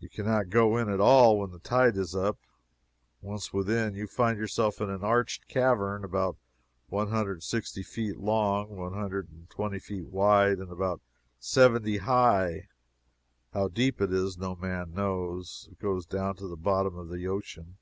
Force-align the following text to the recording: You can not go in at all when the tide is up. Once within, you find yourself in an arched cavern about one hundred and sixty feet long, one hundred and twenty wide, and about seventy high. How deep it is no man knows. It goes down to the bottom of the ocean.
You 0.00 0.08
can 0.08 0.24
not 0.24 0.48
go 0.48 0.78
in 0.78 0.88
at 0.88 1.00
all 1.00 1.38
when 1.38 1.50
the 1.50 1.58
tide 1.58 1.98
is 1.98 2.16
up. 2.16 2.38
Once 3.20 3.52
within, 3.52 3.94
you 3.94 4.06
find 4.06 4.38
yourself 4.38 4.80
in 4.80 4.88
an 4.88 5.04
arched 5.04 5.48
cavern 5.48 6.02
about 6.02 6.38
one 6.88 7.08
hundred 7.08 7.32
and 7.32 7.42
sixty 7.42 7.82
feet 7.82 8.16
long, 8.16 8.74
one 8.74 8.94
hundred 8.94 9.28
and 9.30 9.50
twenty 9.50 10.00
wide, 10.00 10.60
and 10.60 10.72
about 10.72 11.02
seventy 11.40 11.98
high. 11.98 12.68
How 13.52 13.68
deep 13.68 14.00
it 14.00 14.14
is 14.14 14.38
no 14.38 14.56
man 14.56 14.94
knows. 14.94 15.68
It 15.70 15.78
goes 15.78 16.06
down 16.06 16.36
to 16.36 16.48
the 16.48 16.56
bottom 16.56 16.96
of 16.96 17.10
the 17.10 17.26
ocean. 17.28 17.76